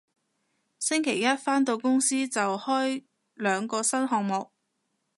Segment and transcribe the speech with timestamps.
[0.79, 3.05] 星期一返到公司就開
[3.35, 4.49] 兩個新項目